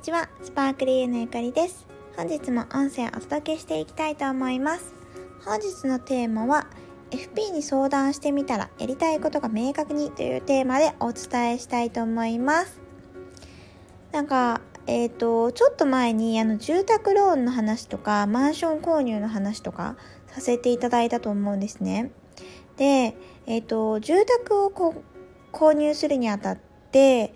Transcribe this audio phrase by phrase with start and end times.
[0.00, 1.86] にちは、スパークリーのゆかりです。
[2.16, 4.94] 本日も音声をお届けしていきたいと思います。
[5.44, 6.68] 本日のテーマは、
[7.10, 12.80] FP に相談してみたらやりたいことが明確にというテーマでお伝えしたいと思います。
[14.10, 19.96] なんか、えっ、ー、と、ちょっと前にあの住宅ローンの話とか、マンション購入の話とか
[20.28, 22.10] させていただいたと思うんですね。
[22.78, 24.70] で、えっ、ー、と、住宅を
[25.52, 26.58] 購入するにあたっ
[26.90, 27.34] て、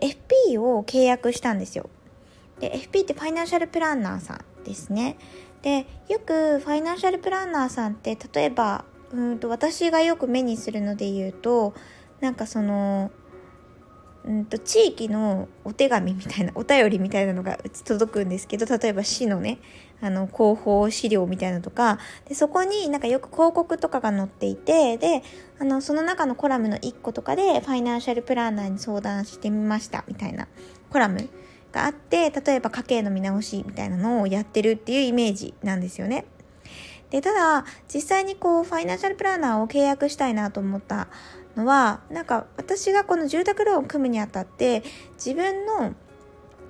[0.00, 1.90] FP を契約したんですよ。
[2.60, 5.18] で、FP ってファイナンシャルプランナーさんですね。
[5.62, 11.74] で、よくファイナンシャルプランナーさんって、例えば、うんと私がよく目にするので言うと、
[12.20, 13.10] なんかその、
[14.26, 19.60] うんと地域のお手紙みたいなお便りみたいなのが届くんですけど例えば市のね
[20.00, 21.98] あの広報資料みたいなとか
[22.28, 25.22] でそこになんかよく広告とかが載っていてで
[25.60, 30.48] あのその中のコラムの1個とかでファイナンシャルプランナーに相談してみましたみたいな
[30.90, 31.28] コラム
[31.72, 36.24] があって例えば家計の見直しみたいなのをやってるっていうイメージなんですよね。
[37.10, 41.08] でただ実際にこうファイナンシャルプランナーを契約したいなと思った
[41.56, 44.82] のはなんか私がこの住宅ローンを組むにあたって
[45.14, 45.94] 自分の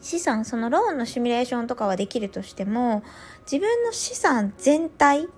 [0.00, 3.02] 資産そのローンのシミュレーションとかはできるとしても
[3.42, 5.28] 自分の資産全体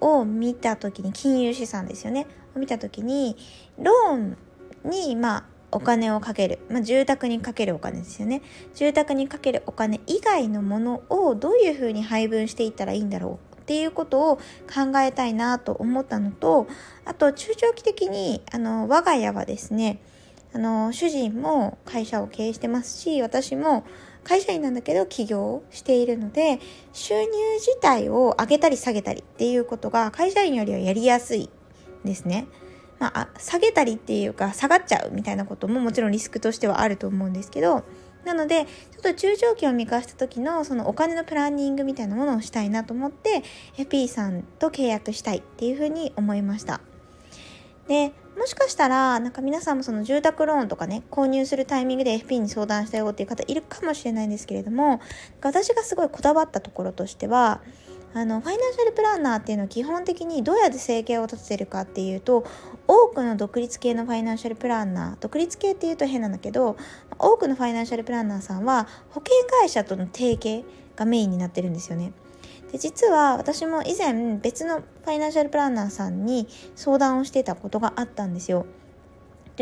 [0.00, 2.26] を見た時に金融資産ですよね
[2.56, 3.36] を見た時に
[3.78, 4.36] ローン
[4.84, 8.42] にまあお金をかける、まあ、住宅にかけるお金ですよね
[8.74, 16.66] 住宅にかけるお金以外のものをどういうふうに配分していったらいいんだろうっていうことを考えたいなと思ったのと、
[17.04, 20.00] あと中長期的に、あの、我が家はですね、
[20.52, 23.84] あの、主人も会社を経営してますし、私も
[24.24, 26.58] 会社員なんだけど起業しているので、
[26.92, 27.28] 収入
[27.60, 31.48] 自体を上げたり下げたりっていうことが会社員よりはやりやすい
[32.04, 32.46] ですね。
[33.02, 37.82] まあ、下げたりっていうか下がっちゃうみたいなことももちろんリスクとしてはあると思うんですけど、
[38.24, 43.42] なので、ちょっと中長期を見返した時のそのお金のプランニングみたいなものをしたいなと思って、
[43.76, 46.80] FP さんと契約したいっていうふうに思いました。
[47.88, 55.00] で、もしかしたら、なんか皆さんもその住宅ローンとかね、購入するタイミングで FP に相談したよっていう方いるかもしれないんですけれども、
[55.42, 57.60] 私がすごいこだわったところとしては、
[58.14, 62.44] あのファイナンシャルプランナーっていうのは基本的にどうやって生計を立ててるかっていうと
[62.86, 66.76] 多くの独立系のファイナンシャルプランナー独立系っていうと変なんだけど
[67.18, 70.64] 多くのファイナンシャルプランナーさんは保険会社との提携
[70.94, 72.12] がメインになってるんですよね。
[72.70, 78.66] で実は私も以前別のファイナンシャルプランナーさんに相談をしてたことがあったんですよ。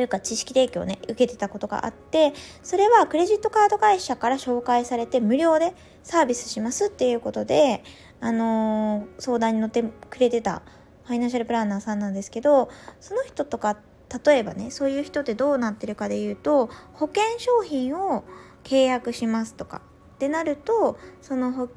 [0.00, 7.84] というか知識提供ね受けてたことがあってそれはクレジットカード会社から紹介されて無料でサービスしますっていうことで
[8.18, 10.62] あのー、相談に乗ってくれてた
[11.04, 13.76] ファイナンシャルプランナーさんなんですけどその人とか
[14.24, 18.24] 例えばねそういう人ってどうなってるかで言うと保険商品を
[18.64, 19.82] 契約しますとか
[20.14, 21.74] ってなるとその保険,、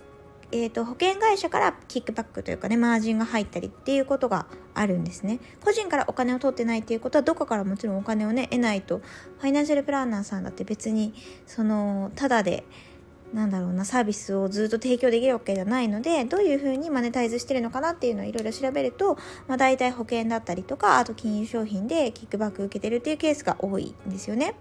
[0.56, 9.00] えーと、保険会社からキックバックというかねマージンが入ったりっていうことがあるんですね個人からお金を取ってないっていうことはどこからもちろんお金をね得ないと
[9.40, 11.16] ファイナンシャルプランナーさんだって別に
[11.47, 12.66] そのただで
[13.34, 19.16] なんだろうなサービスをずっと提供できるわけじゃないのでどういうふうにマネタイズしてるのかなっていうのをいろいろ調べると、
[19.47, 24.53] まあ、大体保険だったりとかあと金融商品でキックバック受けてるっていうケースが多いんですよね。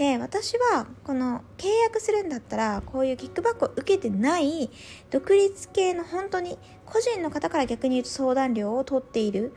[0.00, 4.70] で私はこの契約するんだったらこういうキックバックを受けてない
[5.10, 9.52] 独立系の本当に個人の方から逆に言うと相談料を取っている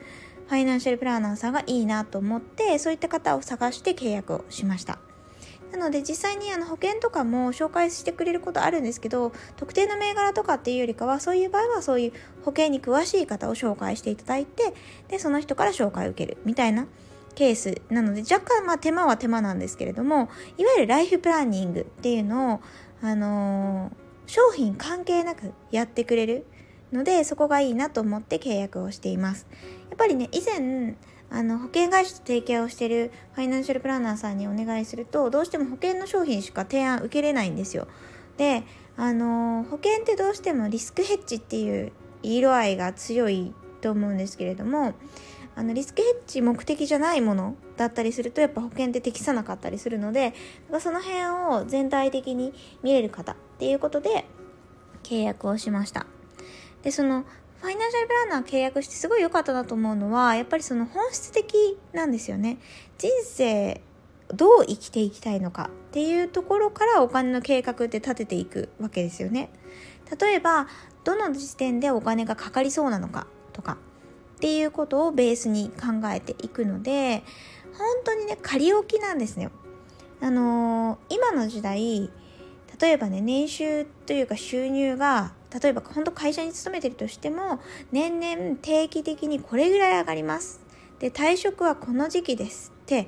[0.50, 5.00] ファイナンシャルプランナーさんがいいなと思ってそういった方を探して契約をしました。
[5.72, 12.12] なので実際にあの保険とかも紹介してくれることあるんですけど特定の銘柄とかっていうよりかはそういう場合はそういう
[12.44, 14.74] 保険に詳しい方を紹介していただいて
[15.08, 16.86] でその人から紹介を受けるみたいな
[17.36, 22.62] ケースなので若干まあ手間は手間なんですけれどもいわゆるライフプランニングっていうのを
[23.02, 26.46] あのー、商品関係なくやってくれる
[26.92, 29.48] のでそこがいいなと思って契約をしています。
[29.90, 30.96] やっぱりね以前
[31.30, 37.88] あの保険会社と提携をしてるファイナンシャルプランナーさんにお願いするとどうしても保険の商品しか提案受けれないんですよ。
[38.38, 38.64] で
[38.96, 41.92] あの保険ってどうしてもリスクヘッジっていう
[42.22, 44.94] 色合いが強いと思うんですけれども
[45.56, 50.34] あのリスクヘッジ目的じゃないものだったりするとやっぱ保険って適さなかったりするので
[50.80, 54.26] その辺を全体的に見れる方っていうことで
[55.04, 56.08] 契約をしました
[56.82, 57.26] でその
[57.64, 62.58] ファイナンシャルプランナー契約してすごい良かったなと思うのは、やっぱりその本質的なんですよね。
[62.98, 63.80] 人生、
[64.28, 69.50] どう生きていきたいのかっていうところからお金の計画って立てていくわけですよね。
[70.20, 70.68] 例えば、
[71.06, 73.78] どの時点でお金がかかりそうなのかとか
[74.44, 77.24] っていうことをベースに考えていくので、
[77.78, 79.52] 本当にね、仮置きなんですよ。
[80.20, 82.12] あのー、今の時代、
[82.82, 85.32] 例えばね年収というか収入が
[85.62, 87.62] 例えば本当会社に勤めてるとしても
[87.94, 90.60] 年々定期的にこれぐらい上がります。
[91.00, 93.08] で退職はこの時期ですって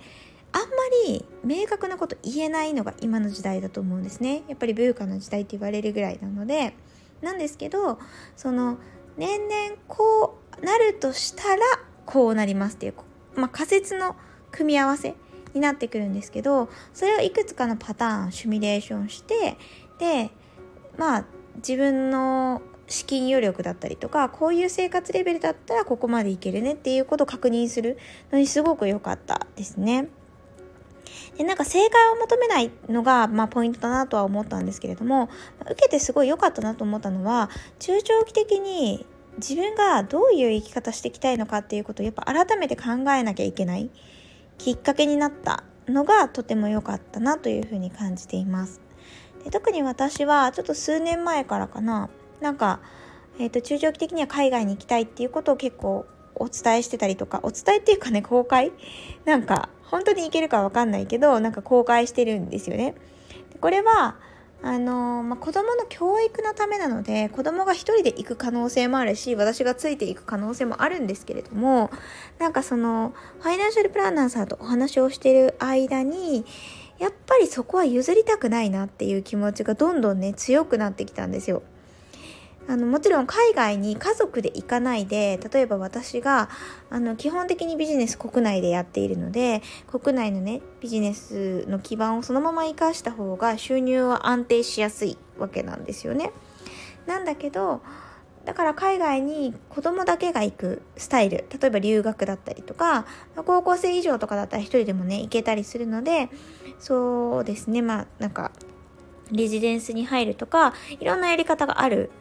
[0.53, 0.67] あんま
[1.07, 4.43] り明確なこと言えないのが今の時代だと思うんですね。
[4.47, 6.73] やっぱりブーカの時代って言われるぐらいなので。
[7.21, 7.97] なんですけど
[8.35, 8.77] その
[9.17, 11.62] 年々こうなるとしたら
[12.06, 12.94] こうなりますっていう、
[13.36, 14.16] まあ、仮説の
[14.52, 15.16] 組み合わせ
[15.54, 19.57] になってくるんですけどそれをいくつかのパターンシミュレーションして
[20.00, 20.30] で
[20.98, 21.25] まあ
[21.57, 27.98] 自分の資金余力だったりとかこういう生活レベルだったらここまでいけるねっていうことを確認する
[28.31, 30.10] のにすごく良かったですね。
[31.38, 35.30] でなんか正解を求めないのが、まあ、ポイントだなとは思ったんですけれども
[35.62, 37.50] 受けてすごい良かったなと思ったのは
[37.80, 39.06] 中長期的に
[39.37, 43.89] 自分がどういう生き方していきたいのかっていうことをやっぱ改めて考えなきゃいけない
[44.57, 48.81] きっかけになったのがとても良かったなというふうに感じています。
[49.43, 52.09] で特に私はちょっと数年前からかな
[52.41, 52.79] なんか、
[53.39, 58.71] えーと、中長期的には海外に行きたいっていうことを結構お伝えしてたりとかお伝えっていうかね公開？
[59.25, 62.95] なんか本当に行けるかわかんないけどなんか公開してるんですよね。
[63.51, 64.15] でこれは
[64.67, 71.91] あのまあ、子供の教育のためなので子供が1人で行く可能性もあるし私がついていく可能性もあるんですけれども
[72.39, 76.45] なんかそのファイナンシャルプランナーさんとお話をしてる間に
[76.97, 81.61] やっぱりそこは譲りたくないなっていう気持ちがどんどんね強くなってきたんですよ。
[82.67, 86.50] あのもちろん海外に家族で行かないで例えば私が
[86.89, 96.31] あの基本的にビジネス国内でやっているので国内のねビジネスの基盤をそのまま生かした方が収入は安定しやすいわけなんですよね。
[97.06, 97.81] なんだけど
[98.45, 106.29] だから海外に子供だけが行くスタイル例えば留学だったりとか高校生以上とかだったら一人でもね行けたりするので
[106.79, 108.51] そうですねまあなんか
[109.31, 112.11] レジデンスに入るとかいろんなやり方がある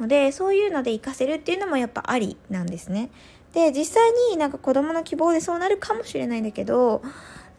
[0.00, 3.10] のでそういうので活かせるっていうのもやっぱありなんですね。
[3.52, 7.02] で実際になんか子供の希望でそうなるかもしれないんだけど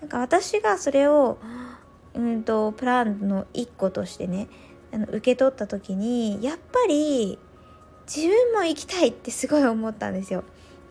[0.02, 1.38] なんか私がそれを
[2.14, 4.48] うんとプランの一個としてね
[4.94, 7.40] あの受け取った時にやっぱり
[8.14, 10.44] 自分も行きたいってすごい思ったんですよ。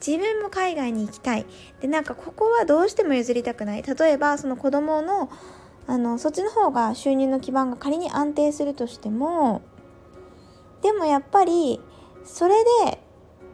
[0.07, 1.47] 自分も海外に行きたい。
[1.81, 3.83] で、なんかここはどうしても譲りたくない。
[3.83, 5.31] 例えば、その子供の、
[5.87, 9.63] あの、そっちの方が収入の基盤が仮に安定するとしても、
[10.85, 11.81] でもやっぱり
[12.25, 13.01] それで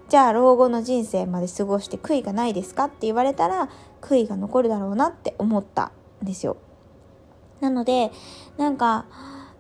[0.09, 6.56] じゃあ老後の人生まで過ごして悔いがないですかって言われたら悔いが残るだろうなって思ったんですよ。
[7.61, 8.11] なので
[8.56, 9.06] なんか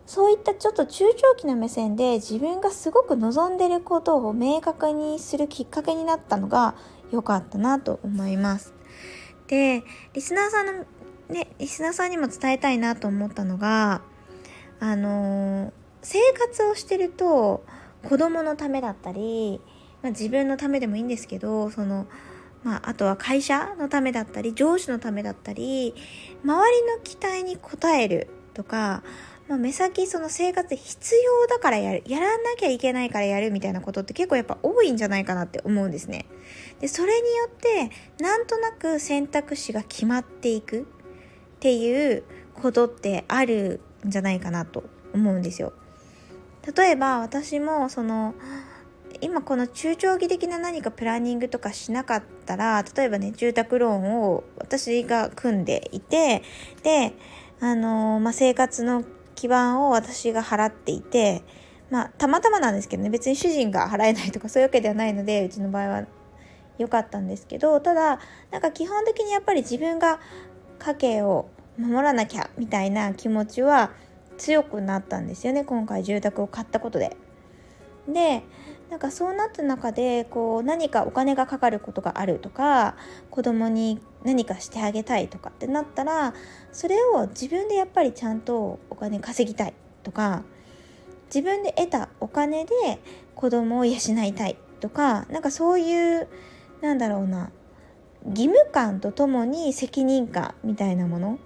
[0.04, 6.74] そういったちょっと中長期の目線で自分がすごく望んでることを明確にするきっかけになったのが
[7.12, 8.74] 良かったなと思います。
[9.46, 10.72] で、リスナーさんの
[11.28, 14.02] ね、リスナーさんにも伝えたいなと思ったのが、
[14.80, 17.64] あのー生活をしてると
[18.08, 19.60] 子供のためだったり、
[20.02, 22.06] まあ、自分のためでもいいんですけどその、
[22.64, 25.94] まあ、あとは会社のためだったり上司のためだったり
[26.42, 29.02] 周りの期待に応えるとか、
[29.48, 36.26] まあ、目先その生活必要だからやるやらなきゃいけないからやるみたいなことって結構やっぱ多いんじゃないかなって思うんですね。
[36.80, 37.90] でそれによって
[38.22, 40.84] なんとなく選択肢が決まっていくっ
[41.60, 45.72] ていうことってあるんじゃないかなと思うんですよ。
[46.76, 48.34] 例えば私もその
[49.20, 56.42] 今この中長期的な何かプランニングとかしなかったら例えばね住宅ローンを私が組んでいて
[56.82, 57.14] で
[57.62, 61.42] あのまあ、生活の基盤を私が払っていて
[61.90, 66.06] まあたまたまなんですけどね別に主人が払えないとかそういうわけではないのでうちの場合は
[66.78, 68.18] 良かったんですけどただ
[68.50, 70.20] なんか基本的にやっぱり自分が
[70.78, 73.90] 家計を守らなきゃみたいな気持ちは
[74.40, 77.16] 強くなったんですよね今回住宅を買ったことで。
[78.08, 78.42] で
[78.88, 82.96] なんかそうなった中でこう何かお金がかかることがあるとか
[83.30, 86.34] 子供に何かしてあげたいとかってなったら
[86.72, 90.42] それを自分でやっぱりちゃんとお金稼ぎたいとか
[91.26, 92.72] 自分で得たお金で
[93.36, 93.92] 子供を養
[94.24, 96.28] いたいとかなんかそういう
[96.80, 97.50] なんだろうな
[98.24, 101.38] 義務感とともに責任感みたいなもの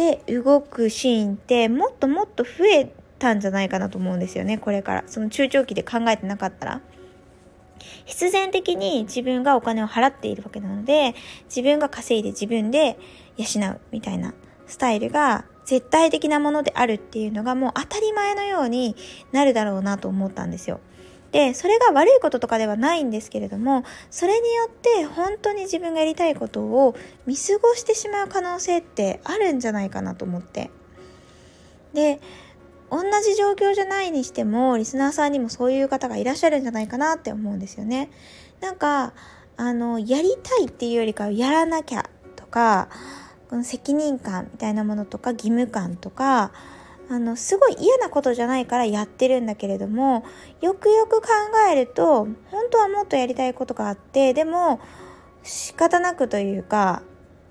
[0.00, 6.80] で動くシーンってもっともっと増えたんじゃないかなと思うんですよねこれからその中長期で考えてなかったら
[8.06, 11.14] 必然的に自分がお金を払っているわけなので
[11.54, 12.98] 自分が稼いで自分で
[13.36, 14.32] 養うみたいな
[14.66, 18.96] スタイルが絶対的なものであるっていうのがもう当たり前のように
[19.32, 20.80] なるだろうなと思ったんですよ。
[21.32, 26.96] で、それが悪いこととかではないんですけれども、それによって本当に自分がやりたいことを
[27.26, 30.70] 見過ごしてしまう可能性ってあるんじゃないかなと思って。
[31.94, 32.20] で、
[32.90, 38.10] 同じ状況じゃないにしても、リスナーさんにもそういう方がいらっしゃるんじゃないかなって思うんですよね。
[38.60, 39.12] なんか、
[39.56, 42.88] あの、やりたいっていうよりかは、やらなきゃとか、
[43.48, 46.52] この責任感みたいなものとか、義務感とか、
[47.10, 50.24] あの、すごい嫌なことじゃないからやってるんだけれども、
[50.60, 51.28] よくよく考
[51.68, 54.80] えると、本当はもっとやりたいことがあって、でも、
[55.42, 57.02] 仕方なくというか、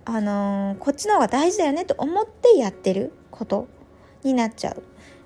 [0.06, 3.68] あのー、こっちの方が大事だよねと思ってやってること
[4.24, 4.82] になっちゃう。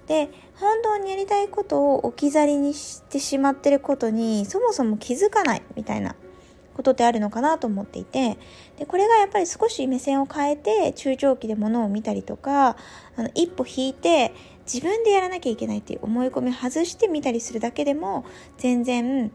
[0.08, 6.16] で本当にやりたいことを置き去りにしてしまってることにそもそも気づかないみたいな
[6.75, 8.38] ことってあるのかなと思っていて
[8.77, 12.77] でこれがやっぱり少し目線を変えて中長期で物を見たりとか
[13.15, 14.34] あの一歩引いて
[14.65, 18.25] 自分でやらなきゃいけないっていう思い込みを外してみたりするだけでも
[18.58, 19.32] 全然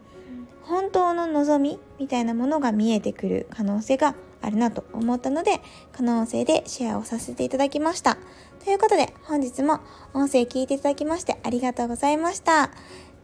[0.63, 8.17] 本当の望みみたいなものが見えてくる可能性があるなと思ったので可能性でシェアをさせていただきました。
[8.63, 9.79] ということで、本日も
[10.13, 12.71] 音声聞いていただきましてありがとうございました。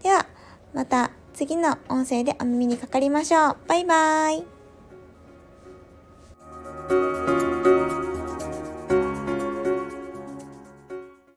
[0.01, 0.25] では、
[0.74, 3.58] また次の音声でお耳にかかりましょう。
[3.68, 4.46] バイバーイ。